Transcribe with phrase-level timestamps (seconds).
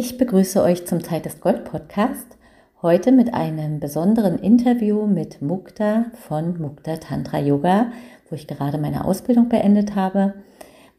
[0.00, 2.38] Ich begrüße euch zum Zeit des Gold Podcast.
[2.82, 7.90] Heute mit einem besonderen Interview mit Mukta von Mukta Tantra Yoga,
[8.30, 10.34] wo ich gerade meine Ausbildung beendet habe.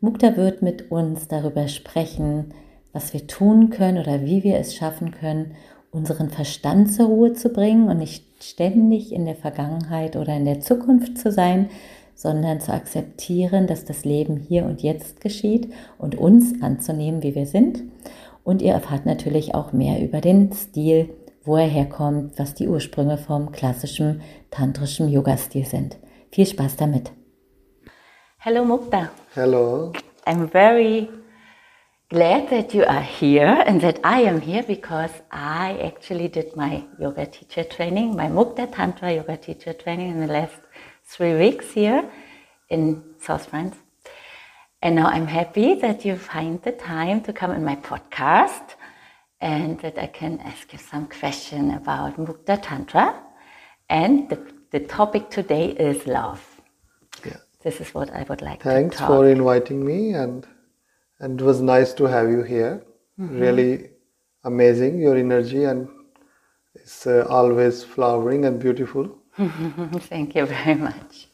[0.01, 2.53] Mukta wird mit uns darüber sprechen,
[2.91, 5.55] was wir tun können oder wie wir es schaffen können,
[5.91, 10.59] unseren Verstand zur Ruhe zu bringen und nicht ständig in der Vergangenheit oder in der
[10.59, 11.69] Zukunft zu sein,
[12.15, 17.45] sondern zu akzeptieren, dass das Leben hier und jetzt geschieht und uns anzunehmen, wie wir
[17.45, 17.81] sind.
[18.49, 21.13] Und ihr erfahrt natürlich auch mehr über den Stil,
[21.43, 25.99] wo er herkommt, was die Ursprünge vom klassischen tantrischen Yoga-Stil sind.
[26.31, 27.11] Viel Spaß damit.
[28.39, 29.11] Hello Mukta.
[29.35, 29.93] Hello.
[30.25, 31.09] I'm very
[32.09, 36.85] glad that you are here and that I am here because I actually did my
[36.97, 40.59] yoga teacher training, my Mukta Tantra yoga teacher training in the last
[41.05, 42.03] three weeks here
[42.67, 43.75] in South France.
[44.81, 48.75] And now I'm happy that you find the time to come in my podcast
[49.41, 53.21] and that I can ask you some question about Mukta Tantra.
[53.89, 54.39] And the,
[54.71, 56.61] the topic today is love.
[57.25, 57.37] Yeah.
[57.61, 59.09] This is what I would like Thanks to talk.
[59.09, 60.47] for inviting me and
[61.21, 62.81] and it was nice to have you here.
[63.19, 63.39] Mm-hmm.
[63.39, 63.89] Really
[64.45, 65.89] amazing your energy and
[66.73, 69.19] it's uh, always flowering and beautiful.
[69.37, 71.27] Thank you very much.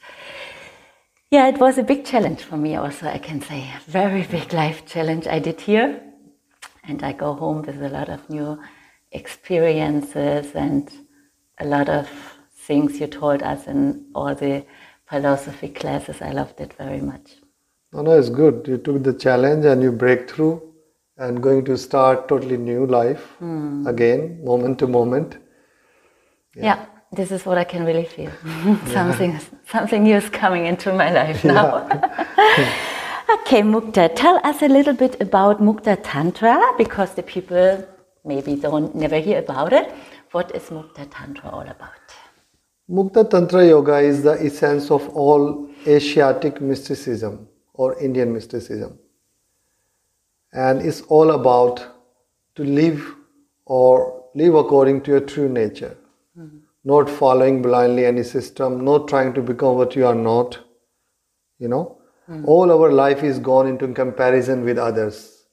[1.31, 3.61] Yeah, it was a big challenge for me also, I can say.
[3.75, 6.01] A very big life challenge I did here.
[6.83, 8.59] And I go home with a lot of new
[9.11, 10.91] experiences and
[11.59, 12.07] a lot of
[12.53, 14.65] things you told us in all the
[15.07, 16.21] philosophy classes.
[16.21, 17.37] I loved it very much.
[17.91, 18.67] No, no, it's good.
[18.67, 20.61] You took the challenge and you break through
[21.17, 23.87] and going to start totally new life mm.
[23.87, 25.37] again, moment to moment.
[26.55, 26.63] Yeah.
[26.63, 26.85] yeah
[27.15, 28.31] this is what I can really feel.
[28.87, 29.39] something, yeah.
[29.67, 31.85] something new is coming into my life now.
[33.35, 37.87] okay, Mukta, tell us a little bit about Mukta Tantra because the people
[38.23, 39.91] maybe don't never hear about it.
[40.31, 42.05] What is Mukta Tantra all about?
[42.89, 48.99] Mukta Tantra Yoga is the essence of all Asiatic mysticism or Indian mysticism.
[50.53, 51.83] And it's all about
[52.55, 53.15] to live
[53.65, 55.97] or live according to your true nature.
[56.85, 60.59] Not following blindly any system, not trying to become what you are not.
[61.59, 61.97] You know,
[62.29, 62.45] mm.
[62.45, 65.45] all our life is gone into comparison with others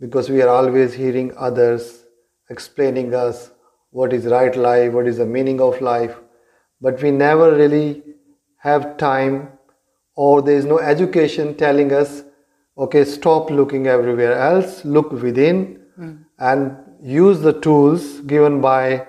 [0.00, 2.04] because we are always hearing others
[2.50, 3.50] explaining us
[3.90, 6.16] what is right life, what is the meaning of life,
[6.80, 8.02] but we never really
[8.58, 9.48] have time
[10.14, 12.24] or there is no education telling us,
[12.76, 16.24] okay, stop looking everywhere else, look within mm.
[16.38, 19.06] and use the tools given by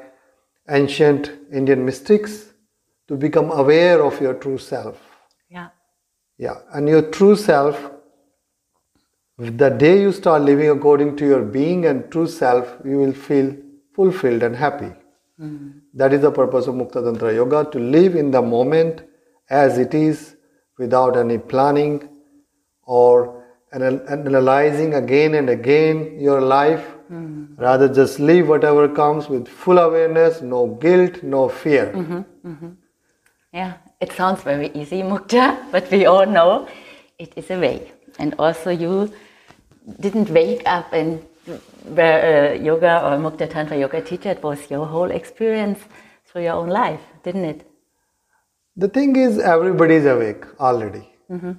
[0.70, 2.54] ancient Indian mystics
[3.08, 4.98] to become aware of your true self.
[5.50, 5.70] Yeah.
[6.38, 6.58] Yeah.
[6.74, 7.92] And your true self,
[9.38, 13.56] the day you start living according to your being and true self, you will feel
[13.96, 14.92] fulfilled and happy.
[15.40, 15.82] Mm.
[15.94, 19.02] That is the purpose of Mukta Tantra Yoga to live in the moment
[19.50, 20.36] as it is
[20.78, 22.08] without any planning
[22.84, 27.58] or analyzing again and again your life Mm.
[27.58, 31.92] Rather, just leave whatever comes with full awareness, no guilt, no fear.
[31.96, 32.70] Mm-hmm, mm-hmm.
[33.52, 36.68] Yeah, it sounds very easy, Mukta, but we all know
[37.18, 37.92] it is a way.
[38.20, 39.12] And also, you
[40.00, 41.26] didn't wake up and
[41.86, 44.30] were a yoga or Mukta Tantra yoga teacher.
[44.30, 45.80] It was your whole experience
[46.28, 47.66] through your own life, didn't it?
[48.78, 51.54] The thing is, everybody is awake already, mm-hmm.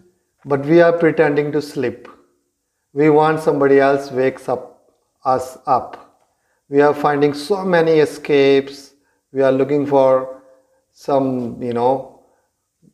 [0.44, 2.08] but we are pretending to sleep.
[2.92, 4.69] We want somebody else wakes up
[5.24, 6.10] us up.
[6.68, 8.94] We are finding so many escapes.
[9.32, 10.42] We are looking for
[10.92, 12.22] some, you know,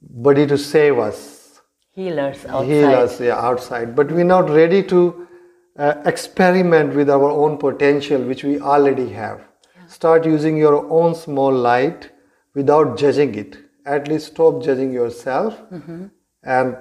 [0.00, 1.60] body to save us.
[1.92, 2.66] Healers outside.
[2.66, 3.97] Healers, yeah, outside.
[3.97, 5.26] But we're not ready to
[5.78, 9.41] uh, experiment with our own potential, which we already have.
[9.75, 9.86] Yeah.
[9.86, 12.10] Start using your own small light
[12.54, 13.59] without judging it.
[13.84, 16.06] At least stop judging yourself mm-hmm.
[16.42, 16.77] and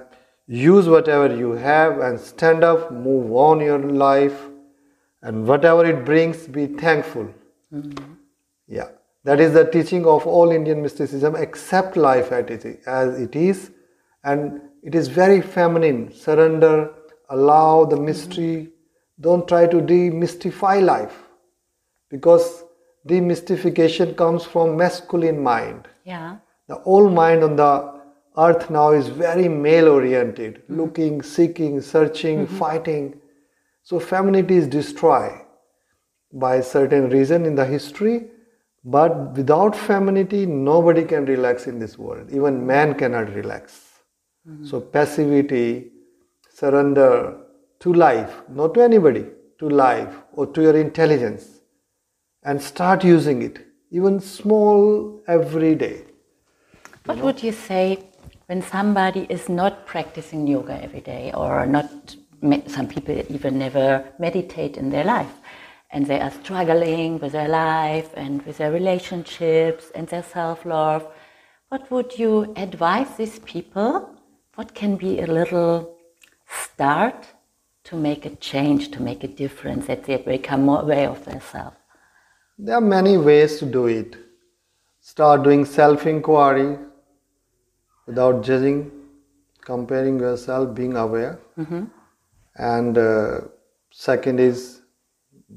[0.46, 4.48] use whatever you have and stand up, move on your life
[5.22, 7.28] and whatever it brings, be thankful.
[7.72, 8.14] Mm-hmm.
[8.68, 8.88] Yeah,
[9.24, 11.34] that is the teaching of all Indian mysticism.
[11.34, 13.70] Accept life as it is,
[14.24, 16.12] and it is very feminine.
[16.12, 16.92] Surrender,
[17.30, 18.56] allow the mystery.
[18.56, 18.70] Mm-hmm.
[19.20, 21.22] Don't try to demystify life,
[22.10, 22.64] because
[23.08, 25.88] demystification comes from masculine mind.
[26.04, 26.36] Yeah.
[26.68, 27.94] The old mind on the
[28.36, 30.80] earth now is very male oriented, mm-hmm.
[30.80, 32.58] looking, seeking, searching, mm-hmm.
[32.58, 33.20] fighting
[33.88, 35.42] so femininity is destroyed
[36.32, 38.30] by a certain reason in the history,
[38.82, 42.32] but without femininity, nobody can relax in this world.
[42.32, 44.00] Even man cannot relax.
[44.44, 44.66] Mm-hmm.
[44.66, 45.92] So passivity,
[46.52, 47.38] surrender
[47.78, 49.24] to life, not to anybody,
[49.60, 51.60] to life or to your intelligence
[52.42, 56.02] and start using it, even small every day.
[57.04, 58.00] What would you say
[58.46, 62.16] when somebody is not practicing yoga every day or not,
[62.66, 65.34] some people even never meditate in their life
[65.90, 71.06] and they are struggling with their life and with their relationships and their self love?
[71.68, 74.10] What would you advise these people?
[74.54, 75.96] What can be a little
[76.46, 77.26] start
[77.84, 81.76] to make a change, to make a difference, that they become more aware of themselves?
[82.58, 84.16] There are many ways to do it.
[85.00, 86.78] Start doing self inquiry
[88.06, 88.90] without judging,
[89.60, 91.38] comparing yourself, being aware.
[91.58, 91.84] Mm-hmm.
[92.58, 93.40] And uh,
[93.90, 94.82] second is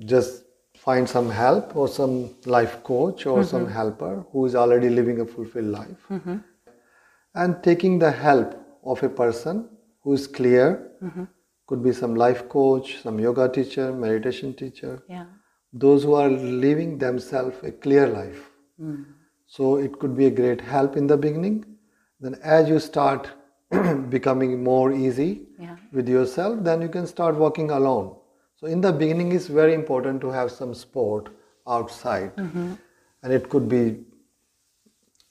[0.05, 0.43] just
[0.77, 3.49] find some help or some life coach or mm-hmm.
[3.49, 6.05] some helper who is already living a fulfilled life.
[6.09, 6.37] Mm-hmm.
[7.35, 9.69] And taking the help of a person
[10.01, 11.25] who is clear, mm-hmm.
[11.67, 15.03] could be some life coach, some yoga teacher, meditation teacher.
[15.07, 15.25] Yeah.
[15.71, 18.49] Those who are living themselves a clear life.
[18.81, 19.05] Mm.
[19.45, 21.65] So it could be a great help in the beginning
[22.19, 23.29] then as you start
[24.09, 25.75] becoming more easy yeah.
[25.91, 28.15] with yourself then you can start walking alone
[28.55, 31.29] so in the beginning it's very important to have some support
[31.67, 32.73] outside mm-hmm.
[33.23, 33.99] and it could be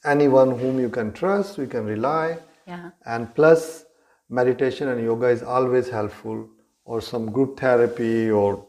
[0.05, 2.91] anyone whom you can trust you can rely yeah.
[3.07, 3.85] and plus
[4.29, 6.49] meditation and yoga is always helpful
[6.85, 8.65] or some group therapy or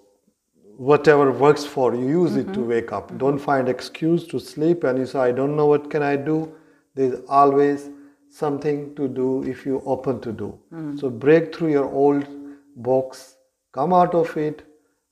[0.77, 2.39] whatever works for you use mm-hmm.
[2.39, 2.69] it to mm-hmm.
[2.69, 3.17] wake up mm-hmm.
[3.17, 6.51] don't find excuse to sleep and you say i don't know what can i do
[6.95, 7.89] there's always
[8.29, 10.57] something to do if you open to do.
[10.71, 10.99] Mm.
[10.99, 12.25] So break through your old
[12.75, 13.35] box,
[13.71, 14.65] come out of it,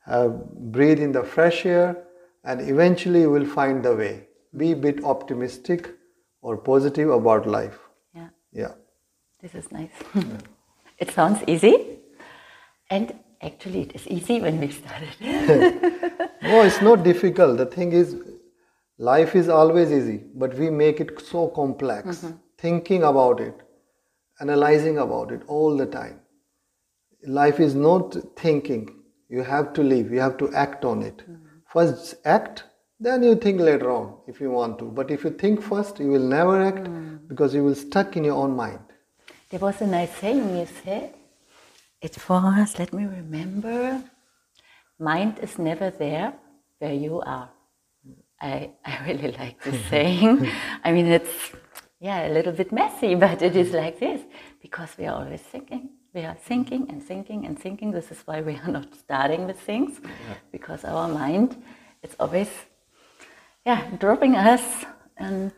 [0.05, 1.97] have, breathe in the fresh air,
[2.43, 4.27] and eventually you will find the way.
[4.55, 5.93] Be a bit optimistic
[6.41, 7.79] or positive about life.
[8.13, 8.29] Yeah.
[8.53, 8.71] Yeah.
[9.41, 9.91] This is nice.
[10.15, 10.23] Yeah.
[10.99, 11.99] it sounds easy,
[12.89, 15.09] and actually it is easy when we started.
[16.41, 17.57] no, it's not difficult.
[17.57, 18.15] The thing is,
[18.97, 22.07] life is always easy, but we make it so complex.
[22.07, 23.55] Mm-hmm thinking about it,
[24.39, 26.19] analyzing about it all the time.
[27.25, 28.89] Life is not thinking.
[29.29, 31.17] You have to live, you have to act on it.
[31.17, 31.45] Mm-hmm.
[31.67, 32.63] First act,
[32.99, 34.85] then you think later on if you want to.
[34.85, 37.27] But if you think first, you will never act mm.
[37.27, 38.79] because you will stuck in your own mind.
[39.49, 41.13] There was a nice saying you said.
[42.01, 44.03] It was, let me remember,
[44.99, 46.33] mind is never there
[46.79, 47.49] where you are.
[48.39, 50.49] I, I really like this saying.
[50.83, 51.51] I mean, it's
[51.99, 54.21] yeah, a little bit messy, but it is like this
[54.61, 55.89] because we are always thinking.
[56.13, 57.91] We are thinking and thinking and thinking.
[57.91, 60.35] This is why we are not starting with things yeah.
[60.51, 61.61] because our mind,
[62.01, 62.49] it's always,
[63.65, 64.85] yeah, dropping us
[65.17, 65.51] and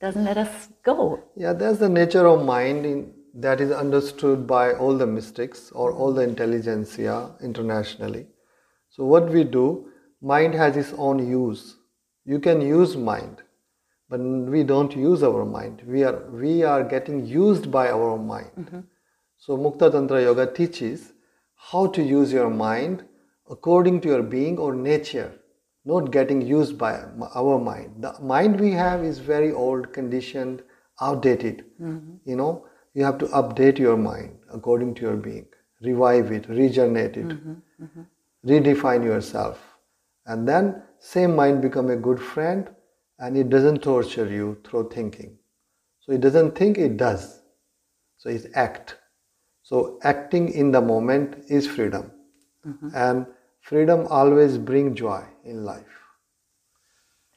[0.00, 1.22] doesn't let us go.
[1.36, 5.92] Yeah, that's the nature of mind in, that is understood by all the mystics or
[5.92, 8.26] all the intelligentsia internationally.
[8.90, 9.90] So, what we do,
[10.22, 11.76] mind has its own use.
[12.24, 13.42] You can use mind
[14.08, 14.20] but
[14.54, 18.80] we don't use our mind we are we are getting used by our mind mm-hmm.
[19.46, 21.12] so mukta tantra yoga teaches
[21.72, 23.04] how to use your mind
[23.56, 25.28] according to your being or nature
[25.92, 26.92] not getting used by
[27.42, 30.64] our mind the mind we have is very old conditioned
[31.08, 32.16] outdated mm-hmm.
[32.32, 32.52] you know
[32.94, 35.46] you have to update your mind according to your being
[35.88, 37.84] revive it regenerate it mm-hmm.
[37.84, 38.02] mm-hmm.
[38.52, 39.64] redefine yourself
[40.26, 42.68] and then same mind become a good friend
[43.18, 45.38] and it doesn't torture you through thinking.
[46.00, 47.40] So it doesn't think, it does.
[48.16, 48.96] So it's act.
[49.62, 52.10] So acting in the moment is freedom.
[52.66, 52.88] Mm-hmm.
[52.94, 53.26] And
[53.60, 55.84] freedom always brings joy in life.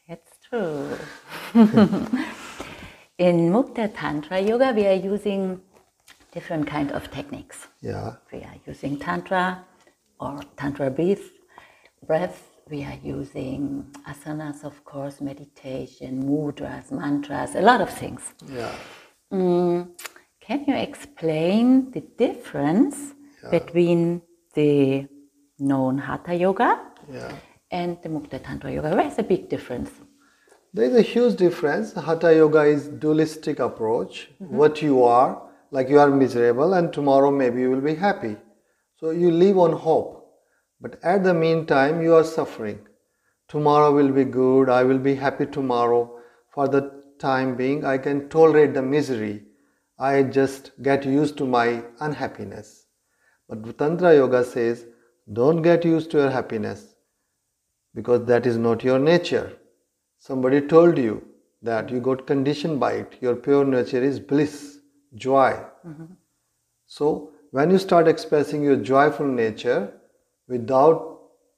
[0.08, 0.98] That's true.
[3.18, 5.62] in Mukta Tantra Yoga, we are using
[6.32, 7.68] different kind of techniques.
[7.82, 8.16] Yeah.
[8.32, 9.66] We are using Tantra
[10.20, 11.30] or Tantra breath,
[12.06, 18.34] breath we are using asanas, of course, meditation, mudras, mantras, a lot of things.
[18.48, 18.74] Yeah.
[19.32, 19.90] Mm,
[20.40, 23.14] can you explain the difference
[23.44, 23.50] yeah.
[23.52, 24.22] between
[24.54, 25.08] the
[25.60, 27.34] known Hatha Yoga yeah.
[27.72, 28.96] and the Mukta Tantra Yoga?
[28.96, 29.92] Where's the big difference?
[30.74, 31.94] There is a huge difference.
[31.94, 34.30] Hatha Yoga is dualistic approach.
[34.42, 34.56] Mm-hmm.
[34.56, 35.42] What you are,
[35.72, 38.38] like you are miserable, and tomorrow maybe you will be happy.
[38.98, 40.21] So you live on hope.
[40.82, 42.80] But at the meantime, you are suffering.
[43.48, 46.18] Tomorrow will be good, I will be happy tomorrow.
[46.54, 49.44] For the time being, I can tolerate the misery.
[50.00, 52.88] I just get used to my unhappiness.
[53.48, 54.86] But Tantra Yoga says,
[55.32, 56.96] don't get used to your happiness
[57.94, 59.54] because that is not your nature.
[60.18, 61.24] Somebody told you
[61.62, 63.18] that you got conditioned by it.
[63.22, 64.80] Your pure nature is bliss,
[65.14, 65.60] joy.
[65.86, 66.14] Mm-hmm.
[66.88, 69.94] So, when you start expressing your joyful nature,
[70.52, 71.00] without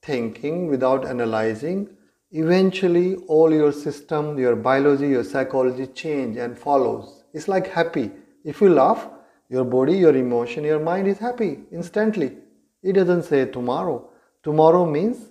[0.04, 1.90] thinking, without analyzing,
[2.32, 7.24] eventually all your system, your biology, your psychology change and follows.
[7.34, 8.12] It's like happy.
[8.44, 9.08] If you laugh,
[9.50, 12.38] your body, your emotion, your mind is happy instantly.
[12.84, 14.10] It doesn't say tomorrow.
[14.44, 15.30] Tomorrow means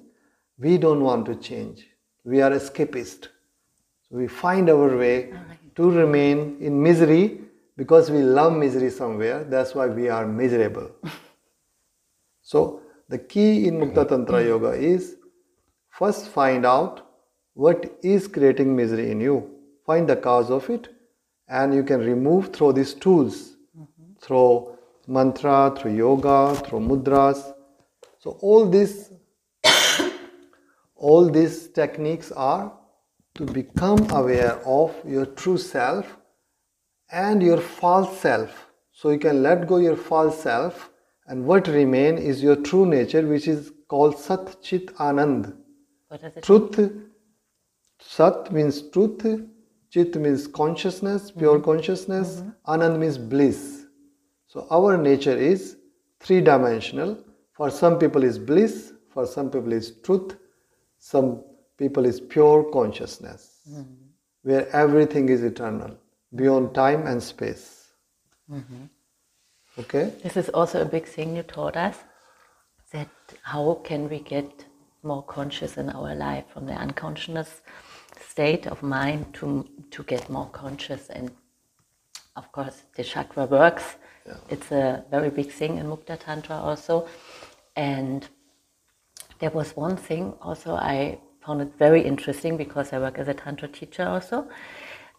[0.58, 1.86] we don't want to change.
[2.24, 3.28] We are escapist.
[4.08, 5.34] So we find our way
[5.76, 7.40] to remain in misery
[7.76, 9.44] because we love misery somewhere.
[9.44, 10.90] That's why we are miserable.
[12.42, 12.81] so
[13.12, 15.16] the key in Mukta Tantra Yoga is
[15.90, 17.00] first find out
[17.52, 19.50] what is creating misery in you.
[19.86, 20.88] Find the cause of it
[21.46, 24.14] and you can remove through these tools, mm-hmm.
[24.22, 27.52] through mantra, through yoga, through mudras.
[28.18, 29.12] So all these
[30.96, 32.72] all these techniques are
[33.34, 36.16] to become aware of your true self
[37.10, 38.70] and your false self.
[38.90, 40.88] So you can let go your false self
[41.26, 45.54] and what remain is your true nature which is called Sat Chit Anand.
[46.42, 46.78] Truth.
[46.78, 47.10] Mean?
[48.00, 49.24] Sat means truth,
[49.90, 51.64] Chit means consciousness, pure mm-hmm.
[51.64, 52.72] consciousness, mm-hmm.
[52.72, 53.86] Anand means bliss.
[54.48, 55.76] So our nature is
[56.20, 57.18] three dimensional.
[57.52, 60.36] For some people is bliss, for some people is truth,
[60.98, 61.44] some
[61.78, 63.82] people is pure consciousness, mm-hmm.
[64.42, 65.96] where everything is eternal,
[66.34, 67.92] beyond time and space.
[69.78, 70.12] Okay?
[70.22, 71.96] This is also a big thing you taught us
[72.92, 73.08] that
[73.42, 74.66] how can we get
[75.02, 77.62] more conscious in our life from the unconscious
[78.20, 81.08] state of mind to, to get more conscious.
[81.08, 81.30] And
[82.36, 83.96] of course, the chakra works.
[84.26, 84.36] Yeah.
[84.48, 87.08] It's a very big thing in Mukta Tantra also.
[87.74, 88.28] And
[89.40, 93.34] there was one thing also I found it very interesting because I work as a
[93.34, 94.48] Tantra teacher also.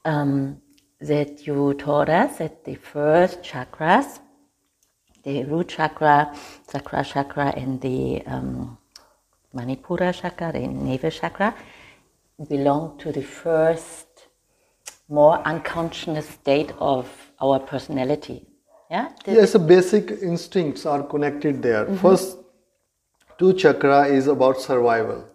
[0.06, 0.62] Um,
[1.00, 4.20] that you taught us that the first chakras
[5.24, 6.36] the root chakra,
[6.68, 8.77] sacral chakra, and the um,
[9.56, 11.56] Manipura chakra, the navel chakra,
[12.50, 14.08] belong to the first,
[15.08, 17.10] more unconscious state of
[17.42, 18.46] our personality.
[18.92, 19.10] Yeah.
[19.25, 21.86] yes, the basic instincts are connected there.
[21.86, 21.96] Mm-hmm.
[21.96, 22.38] First,
[23.39, 25.27] two chakra is about survival,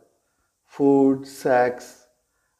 [0.67, 2.07] food, sex,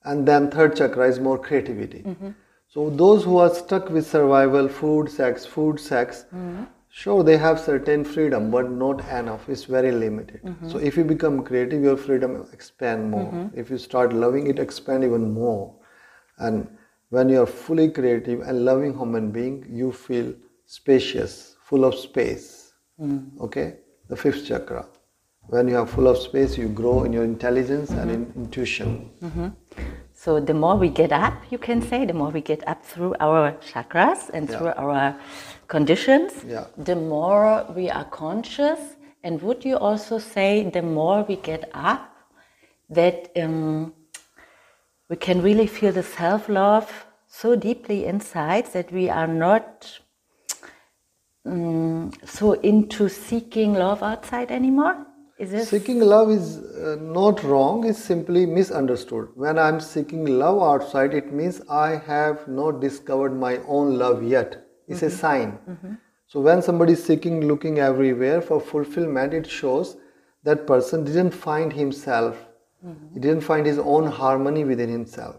[0.05, 2.03] and then third chakra is more creativity.
[2.03, 2.31] Mm-hmm.
[2.69, 6.25] So those who are stuck with survival, food, sex, food, sex.
[6.35, 9.49] Mm-hmm Sure, they have certain freedom, but not enough.
[9.49, 10.43] It's very limited.
[10.43, 10.69] Mm-hmm.
[10.69, 13.31] So if you become creative, your freedom expand more.
[13.31, 13.59] Mm-hmm.
[13.59, 15.75] If you start loving it, expand even more.
[16.39, 16.69] And
[17.11, 20.35] when you are fully creative and loving human being, you feel
[20.67, 22.73] spacious, full of space.
[23.01, 23.43] Mm-hmm.
[23.43, 23.77] Okay,
[24.09, 24.87] the fifth chakra.
[25.49, 29.11] When you are full of space, you grow in your intelligence and in intuition.
[29.23, 29.49] Mm-hmm.
[30.13, 33.15] So the more we get up, you can say, the more we get up through
[33.21, 34.59] our chakras and yeah.
[34.59, 35.17] through our
[35.69, 36.67] conditions, yeah.
[36.77, 38.81] the more we are conscious.
[39.23, 42.15] And would you also say the more we get up,
[42.91, 43.93] that um,
[45.09, 50.01] we can really feel the self love so deeply inside that we are not
[51.45, 55.05] um, so into seeking love outside anymore?
[55.39, 59.29] Is it seeking love is uh, not wrong, it's simply misunderstood.
[59.35, 64.68] When I'm seeking love outside, it means I have not discovered my own love yet
[64.89, 65.07] is mm-hmm.
[65.07, 65.59] a sign.
[65.69, 65.95] Mm-hmm.
[66.27, 69.97] So when somebody is seeking, looking everywhere for fulfillment, it shows
[70.45, 72.37] that person didn't find himself.
[72.85, 73.15] Mm-hmm.
[73.15, 75.37] He didn't find his own harmony within himself.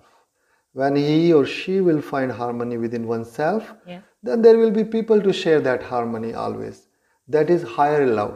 [0.73, 4.01] When he or she will find harmony within oneself, yeah.
[4.23, 6.87] then there will be people to share that harmony always.
[7.27, 8.33] That is higher love,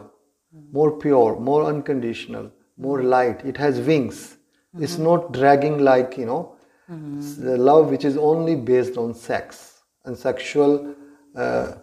[0.56, 0.72] mm-hmm.
[0.72, 3.46] more pure, more unconditional, more light.
[3.46, 4.38] It has wings.
[4.80, 5.04] It's mm-hmm.
[5.04, 6.56] not dragging like, you know,
[6.90, 7.46] mm-hmm.
[7.46, 10.96] the love which is only based on sex and sexual
[11.36, 11.74] uh,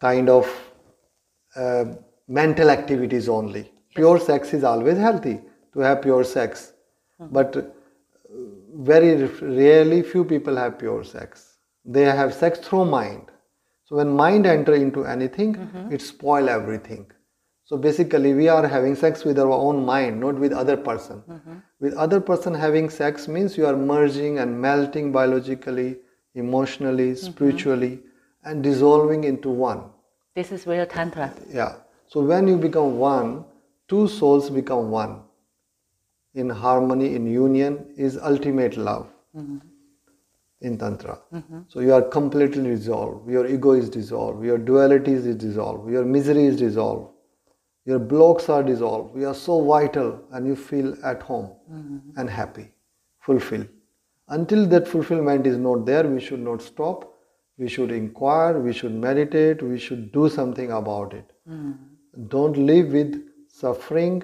[0.00, 0.46] kind of
[1.56, 1.84] uh,
[2.28, 3.70] mental activities only.
[3.94, 5.40] Pure sex is always healthy
[5.72, 6.72] to have pure sex,
[7.20, 7.32] mm-hmm.
[7.32, 7.62] but uh,
[8.74, 11.58] very rarely few people have pure sex.
[11.84, 13.30] They have sex through mind.
[13.84, 15.92] So when mind enter into anything, mm-hmm.
[15.92, 17.10] it spoil everything.
[17.64, 21.22] So basically, we are having sex with our own mind, not with other person.
[21.28, 21.54] Mm-hmm.
[21.80, 25.98] With other person having sex means you are merging and melting biologically,
[26.34, 27.26] emotionally, mm-hmm.
[27.26, 28.00] spiritually
[28.44, 29.84] and dissolving into one.
[30.34, 31.32] This is real Tantra.
[31.48, 31.74] Yeah.
[32.06, 33.44] So when you become one,
[33.88, 35.22] two souls become one.
[36.34, 39.58] In harmony, in union, is ultimate love mm-hmm.
[40.60, 41.18] in Tantra.
[41.32, 41.60] Mm-hmm.
[41.68, 43.28] So you are completely dissolved.
[43.28, 44.44] Your ego is dissolved.
[44.44, 45.90] Your duality is dissolved.
[45.90, 47.08] Your misery is dissolved.
[47.84, 49.18] Your blocks are dissolved.
[49.18, 52.18] You are so vital and you feel at home mm-hmm.
[52.18, 52.70] and happy,
[53.18, 53.66] fulfilled.
[54.28, 57.12] Until that fulfillment is not there, we should not stop
[57.60, 61.32] we should inquire, we should meditate, we should do something about it.
[61.48, 61.76] Mm.
[62.28, 63.16] Don't live with
[63.48, 64.22] suffering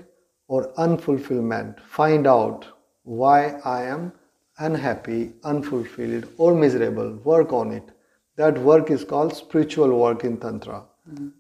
[0.49, 2.67] or unfulfillment, find out
[3.03, 4.13] why I am
[4.59, 7.11] unhappy, unfulfilled, or miserable.
[7.25, 7.91] Work on it.
[8.37, 10.85] That work is called spiritual work in Tantra.
[11.11, 11.33] Mm.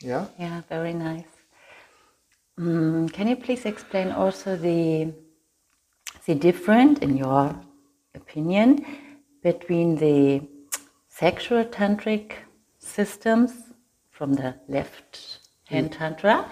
[0.00, 0.26] Yeah?
[0.38, 1.32] Yeah, very nice.
[2.58, 5.14] Mm, can you please explain also the
[6.26, 7.58] the difference, in your
[8.14, 8.84] opinion,
[9.42, 10.42] between the
[11.08, 12.32] sexual tantric
[12.78, 13.52] systems
[14.10, 15.98] from the left hand mm.
[15.98, 16.48] tantra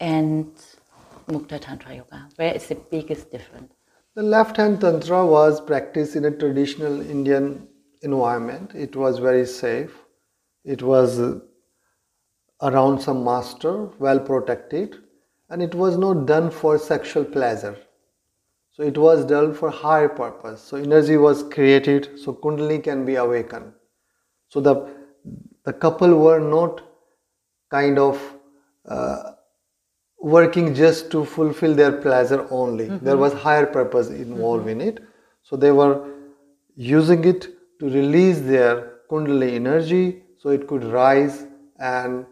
[0.00, 0.46] and
[1.28, 2.28] mukta tantra yoga?
[2.36, 3.72] Where is the biggest difference?
[4.14, 7.68] The left hand tantra was practiced in a traditional Indian
[8.02, 8.72] environment.
[8.74, 9.96] It was very safe.
[10.64, 11.20] It was
[12.60, 14.96] around some master, well protected,
[15.48, 17.76] and it was not done for sexual pleasure.
[18.72, 20.62] So it was done for higher purpose.
[20.62, 23.72] So energy was created, so Kundalini can be awakened.
[24.48, 24.88] So the
[25.64, 26.80] the couple were not
[27.70, 28.20] kind of
[28.88, 29.32] uh,
[30.18, 32.88] working just to fulfill their pleasure only.
[32.88, 33.04] Mm-hmm.
[33.04, 34.80] There was higher purpose involved mm-hmm.
[34.80, 35.00] in it.
[35.42, 36.08] So they were
[36.76, 37.46] using it
[37.80, 41.46] to release their Kundalini energy so it could rise
[41.78, 42.26] and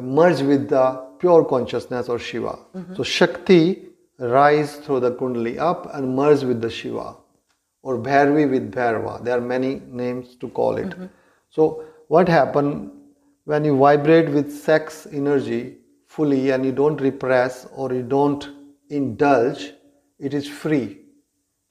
[0.00, 2.58] merge with the pure consciousness or Shiva.
[2.74, 2.94] Mm-hmm.
[2.96, 3.86] So Shakti
[4.18, 7.16] rise through the Kundali up and merge with the Shiva
[7.82, 9.22] or Bhairavi with Bhairava.
[9.24, 10.90] There are many names to call it.
[10.90, 11.06] Mm-hmm.
[11.50, 12.90] So what happened
[13.44, 18.48] when you vibrate with sex energy fully and you don't repress or you don't
[18.90, 19.72] indulge,
[20.18, 20.98] it is free.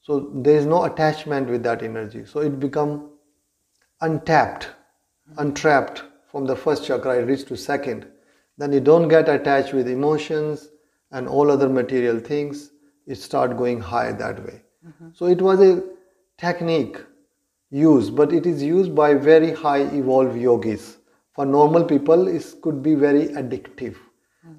[0.00, 2.24] So there is no attachment with that energy.
[2.24, 3.10] So it become
[4.00, 4.70] untapped,
[5.36, 8.06] untrapped from the first chakra, it reaches to second.
[8.56, 10.68] Then you don't get attached with emotions
[11.16, 12.70] and all other material things.
[13.06, 14.60] It start going high that way.
[14.86, 15.08] Mm-hmm.
[15.20, 15.82] So it was a
[16.38, 16.98] technique
[17.70, 20.98] used, but it is used by very high evolved yogis.
[21.34, 23.96] For normal people, it could be very addictive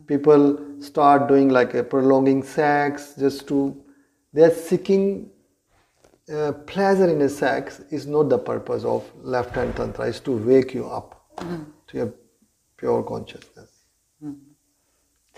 [0.07, 3.59] people start doing like a prolonging sex just to
[4.33, 5.29] they're seeking
[6.33, 10.31] uh, pleasure in a sex is not the purpose of left hand tantra is to
[10.31, 11.65] wake you up mm.
[11.87, 12.13] to your
[12.75, 13.76] pure consciousness.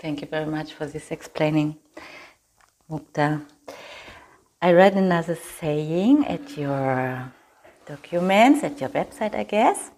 [0.00, 1.76] Thank you very much for this explaining
[2.90, 3.26] mukta
[4.62, 7.32] i read another saying at your
[7.86, 9.90] documents at your website i guess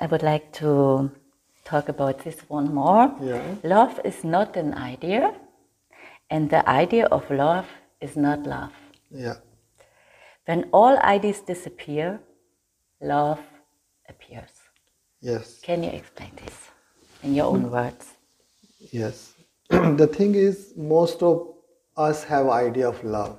[0.00, 1.10] i would like to
[1.64, 3.12] talk about this one more.
[3.20, 3.42] Yeah.
[3.62, 5.34] Love is not an idea,
[6.30, 7.66] and the idea of love
[8.00, 8.72] is not love.
[9.10, 9.36] Yeah.
[10.44, 12.20] When all ideas disappear,
[13.00, 13.40] love
[14.08, 14.52] appears.
[15.20, 15.60] Yes.
[15.62, 16.68] Can you explain this
[17.22, 18.13] in your own words?
[18.92, 19.34] Yes.
[19.70, 21.54] the thing is, most of
[21.96, 23.38] us have idea of love.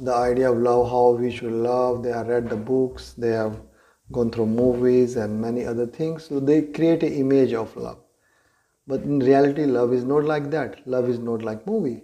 [0.00, 2.02] The idea of love, how we should love.
[2.02, 3.12] They have read the books.
[3.12, 3.60] They have
[4.12, 6.24] gone through movies and many other things.
[6.24, 7.98] So they create an image of love.
[8.86, 10.86] But in reality, love is not like that.
[10.86, 12.02] Love is not like movie.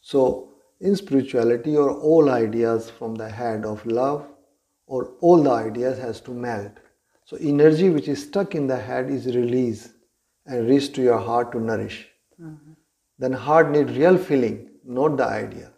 [0.00, 0.50] So
[0.80, 4.26] in spirituality, or all ideas from the head of love,
[4.86, 6.72] or all the ideas has to melt.
[7.24, 9.90] So energy which is stuck in the head is released
[10.46, 12.08] and reach to your heart to nourish.
[12.40, 12.72] Mm-hmm.
[13.18, 15.70] Then heart need real feeling, not the idea.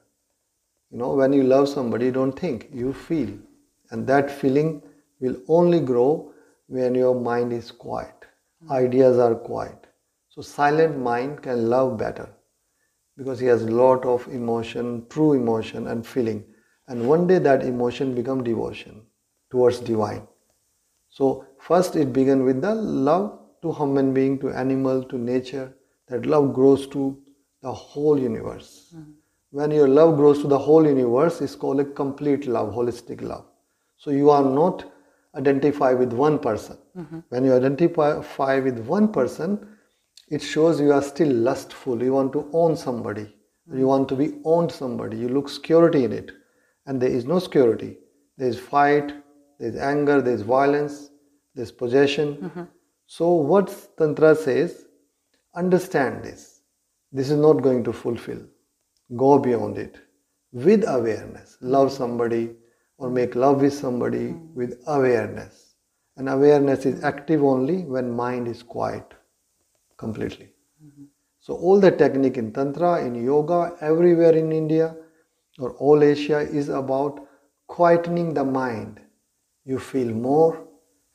[0.91, 3.31] You know, when you love somebody, don't think, you feel.
[3.91, 4.83] And that feeling
[5.21, 6.33] will only grow
[6.69, 8.15] when your mind is quiet.
[8.71, 9.87] Ideas are quiet.
[10.31, 12.29] So silent mind can love better
[13.17, 16.45] because he has a lot of emotion, true emotion and feeling.
[16.89, 19.03] And one day that emotion become devotion
[19.51, 20.27] towards divine.
[21.09, 25.75] So first it began with the love to human being, to animal, to nature.
[26.09, 27.19] That love grows to
[27.63, 28.95] the whole universe.
[28.95, 29.15] Mm.
[29.51, 33.47] When your love grows to the whole universe, it's called a complete love, holistic love.
[33.97, 34.85] So you are not
[35.35, 36.77] identify with one person.
[36.97, 37.21] Mm-hmm.
[37.29, 39.67] When you identify with one person,
[40.29, 42.03] it shows you are still lustful.
[42.03, 43.23] You want to own somebody.
[43.23, 43.79] Mm-hmm.
[43.79, 45.17] You want to be owned somebody.
[45.17, 46.33] You look security in it.
[46.87, 47.97] And there is no security.
[48.37, 49.13] There is fight,
[49.59, 51.11] there is anger, there is violence,
[51.55, 52.69] there is possession.
[53.15, 54.87] So what Tantra says,
[55.55, 56.63] understand this.
[57.13, 58.41] This is not going to fulfill.
[59.15, 59.99] Go beyond it
[60.51, 61.57] with awareness.
[61.61, 62.51] Love somebody,
[62.99, 65.77] or make love with somebody with awareness.
[66.17, 69.15] And awareness is active only when mind is quiet
[69.97, 70.51] completely.
[71.39, 74.97] So, all the technique in Tantra, in yoga, everywhere in India
[75.61, 77.25] or all Asia is about
[77.71, 79.01] quietening the mind.
[79.65, 80.67] You feel more.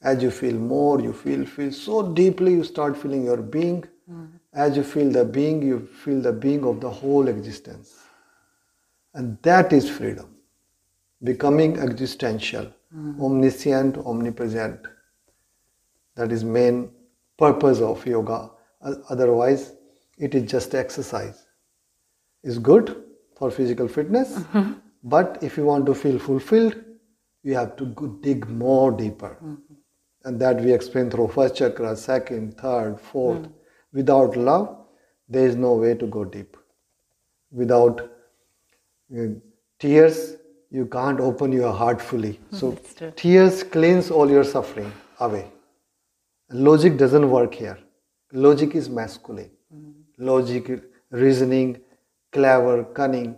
[0.01, 3.83] As you feel more, you feel feel so deeply, you start feeling your being.
[4.09, 4.25] Mm-hmm.
[4.53, 7.99] As you feel the being, you feel the being of the whole existence.
[9.13, 10.35] And that is freedom
[11.23, 13.21] becoming existential, mm.
[13.21, 14.79] omniscient, omnipresent.
[16.15, 16.91] That is main
[17.37, 18.51] purpose of yoga.
[18.81, 19.73] Otherwise,
[20.17, 21.45] it is just exercise.
[22.43, 23.03] It's good
[23.37, 24.73] for physical fitness, mm-hmm.
[25.03, 26.75] but if you want to feel fulfilled,
[27.43, 29.37] you have to dig more deeper.
[29.43, 29.73] Mm-hmm.
[30.25, 33.39] And that we explain through first chakra, second, third, fourth.
[33.39, 33.51] Mm.
[33.93, 34.77] Without love,
[35.27, 36.57] there is no way to go deep.
[37.51, 38.01] Without
[39.17, 39.23] uh,
[39.79, 40.35] tears,
[40.71, 42.39] you can't open your heart fully.
[42.51, 42.77] So
[43.15, 45.51] tears cleanse all your suffering away.
[46.51, 47.77] Logic doesn't work here.
[48.31, 49.51] Logic is masculine.
[49.73, 50.25] Mm-hmm.
[50.25, 51.81] Logic, reasoning,
[52.31, 53.35] clever, cunning.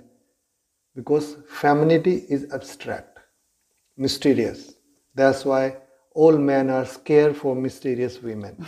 [0.96, 3.20] Because femininity is abstract,
[3.96, 4.74] mysterious.
[5.16, 5.78] That's why
[6.14, 8.66] all men are scared for mysterious women.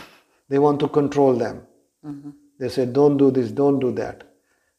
[0.48, 1.62] they want to control them.
[2.04, 2.30] Mm-hmm.
[2.58, 4.24] They say, don't do this, don't do that.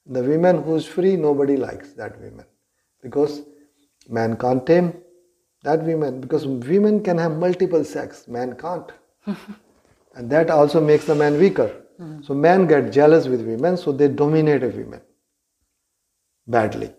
[0.06, 2.46] The woman who's free, nobody likes that woman.
[3.02, 3.42] Because
[4.10, 4.94] Man can't tame
[5.64, 8.92] that woman because women can have multiple sex, man can't.
[10.16, 11.76] and that also makes the man weaker.
[12.00, 12.22] Mm-hmm.
[12.24, 15.02] So men get jealous with women, so they dominate a woman
[16.46, 16.94] badly.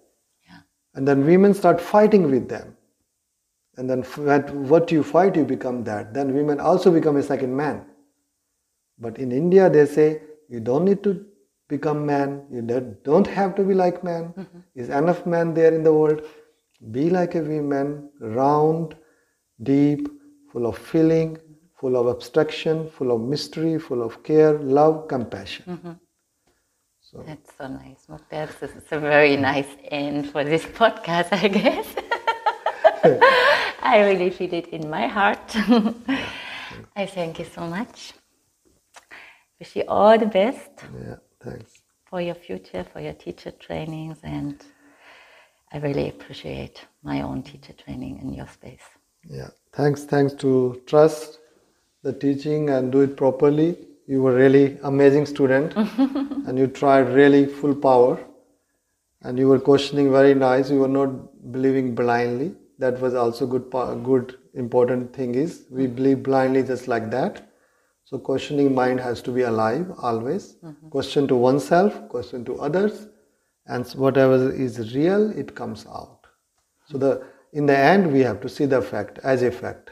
[0.48, 0.59] Yeah.
[0.94, 2.75] And then women start fighting with them.
[3.76, 4.02] And then
[4.68, 6.14] what you fight, you become that.
[6.14, 7.84] Then women also become a second man.
[8.98, 11.24] But in India, they say you don't need to
[11.68, 12.46] become man.
[12.50, 14.32] You don't have to be like man.
[14.36, 14.58] Mm-hmm.
[14.74, 16.22] Is enough man there in the world.
[16.90, 18.96] Be like a woman, round,
[19.62, 20.08] deep,
[20.52, 21.38] full of feeling,
[21.78, 25.64] full of abstraction, full of mystery, full of care, love, compassion.
[25.68, 25.92] Mm-hmm.
[27.00, 27.22] So.
[27.26, 28.58] That's so nice, Mukta.
[28.58, 31.86] This is a very nice end for this podcast, I guess.
[33.87, 35.55] I really feel it in my heart.
[36.96, 38.14] I thank you so much.
[39.61, 40.70] Wish you all the best.
[41.01, 41.83] Yeah, thanks.
[42.11, 44.64] For your future, for your teacher trainings and
[45.72, 48.87] I really appreciate my own teacher training in your space.
[49.25, 50.05] Yeah, thanks.
[50.05, 51.38] Thanks to trust
[52.03, 53.77] the teaching and do it properly.
[54.09, 55.75] You were really amazing student,
[56.46, 58.18] and you tried really full power,
[59.22, 60.70] and you were questioning very nice.
[60.70, 62.55] You were not believing blindly.
[62.78, 63.70] That was also good.
[64.04, 67.42] Good important thing is we believe blindly just like that.
[68.04, 70.54] So questioning mind has to be alive always.
[70.56, 70.88] Mm-hmm.
[70.88, 73.08] Question to oneself, question to others,
[73.68, 76.26] and whatever is real it comes out
[76.86, 79.90] so the in the end we have to see the fact as a fact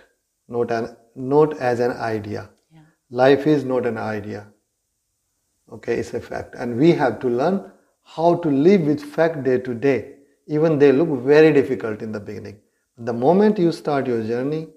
[0.49, 2.81] not an not as an idea yeah.
[3.11, 4.47] life is not an idea
[5.73, 7.63] okay it's a fact and we have to learn
[8.17, 9.99] how to live with fact day to day
[10.47, 12.59] even they look very difficult in the beginning
[12.97, 14.69] the moment you start your journey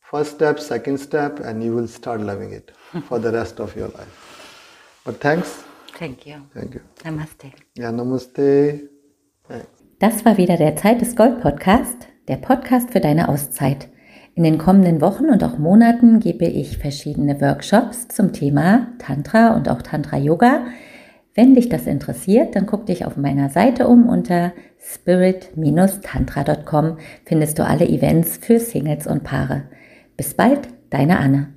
[0.00, 2.72] first step second step and you will start loving it
[3.08, 5.64] for the rest of your life but thanks
[5.98, 6.34] Thank you.
[6.52, 6.80] Thank you.
[7.04, 7.52] Namaste.
[7.76, 8.90] Ja, Namaste.
[10.00, 13.88] Das war wieder der Zeit des Gold Podcast, der Podcast für deine Auszeit.
[14.34, 19.68] In den kommenden Wochen und auch Monaten gebe ich verschiedene Workshops zum Thema Tantra und
[19.68, 20.66] auch Tantra Yoga.
[21.34, 27.66] Wenn dich das interessiert, dann guck dich auf meiner Seite um unter spirit-tantra.com findest du
[27.66, 29.64] alle Events für Singles und Paare.
[30.16, 31.48] Bis bald, deine Anne.